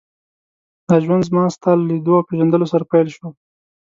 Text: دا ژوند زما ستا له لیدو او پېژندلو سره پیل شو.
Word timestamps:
دا 0.87 0.95
ژوند 1.03 1.23
زما 1.29 1.43
ستا 1.55 1.71
له 1.77 1.83
لیدو 1.89 2.11
او 2.17 2.25
پېژندلو 2.29 2.65
سره 2.71 2.83
پیل 2.91 3.07
شو. 3.15 3.27